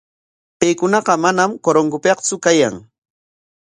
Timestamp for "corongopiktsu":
1.65-2.35